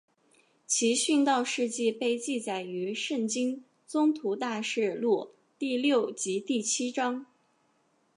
[0.65, 7.27] 其殉道事迹被记载于圣经宗徒大事录第六及第七章。